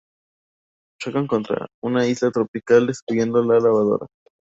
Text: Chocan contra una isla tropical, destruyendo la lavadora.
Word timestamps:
Chocan 0.99 1.27
contra 1.27 1.67
una 1.83 2.07
isla 2.07 2.31
tropical, 2.31 2.87
destruyendo 2.87 3.43
la 3.43 3.59
lavadora. 3.59 4.07